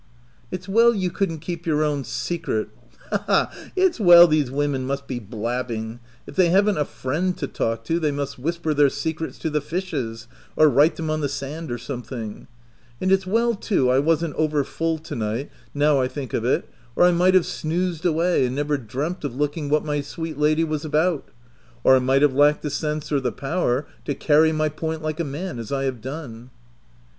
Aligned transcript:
"It's 0.51 0.67
well 0.67 0.95
you 0.95 1.11
couldn't 1.11 1.41
keep 1.41 1.67
your 1.67 1.83
own 1.83 2.03
secret 2.03 2.69
—ha, 3.11 3.23
ha! 3.27 3.55
It's 3.75 3.99
well 3.99 4.25
these 4.27 4.49
women 4.49 4.83
must 4.87 5.05
be 5.07 5.19
blab 5.19 5.67
bing—if 5.67 6.35
they 6.35 6.49
haven't 6.49 6.79
a 6.79 6.85
friend 6.85 7.37
to 7.37 7.45
talk 7.45 7.83
to, 7.85 7.99
they 7.99 8.09
must 8.09 8.39
whisper 8.39 8.73
their 8.73 8.89
secrets 8.89 9.37
to 9.37 9.51
the 9.51 9.61
fishes, 9.61 10.27
or 10.55 10.69
write 10.69 10.95
them 10.95 11.11
on 11.11 11.21
the 11.21 11.29
sand 11.29 11.71
or 11.71 11.77
something; 11.77 12.47
and 12.99 13.11
it's 13.11 13.27
well 13.27 13.53
too 13.53 13.91
I 13.91 13.99
wasn't 13.99 14.33
over 14.37 14.63
full 14.63 14.97
to 14.97 15.15
night, 15.15 15.51
now 15.71 16.01
I 16.01 16.07
think 16.07 16.33
of 16.33 16.43
it, 16.43 16.67
or 16.95 17.03
I 17.05 17.11
might 17.11 17.35
have 17.35 17.45
snoosed 17.45 18.03
away 18.03 18.47
and 18.47 18.55
never 18.55 18.77
dreamt 18.79 19.23
of 19.23 19.35
looking 19.35 19.69
what 19.69 19.85
my 19.85 20.01
sweet 20.01 20.39
lady 20.39 20.63
was 20.63 20.83
about— 20.83 21.29
or 21.83 21.95
I 21.95 21.99
might 21.99 22.23
have 22.23 22.33
lacked 22.33 22.63
the 22.63 22.71
sense 22.71 23.11
or 23.11 23.19
the 23.19 23.31
power 23.31 23.85
to 24.05 24.15
carry 24.15 24.51
my 24.51 24.67
point 24.69 25.03
like 25.03 25.19
a 25.19 25.23
man, 25.23 25.59
as 25.59 25.71
I 25.71 25.83
have 25.83 26.01
done." 26.01 26.49